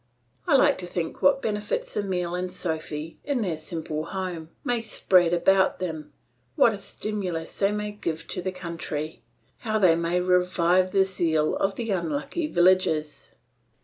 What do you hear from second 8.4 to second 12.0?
the country, how they may revive the zeal of the